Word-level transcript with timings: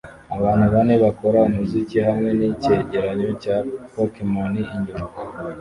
Abantu 0.35 0.65
bane 0.73 0.95
bakora 1.03 1.37
umuziki 1.49 1.97
hamwe 2.07 2.29
nicyegeranyo 2.39 3.29
cya 3.43 3.57
pokemon 3.91 4.53
inyuma 4.75 5.05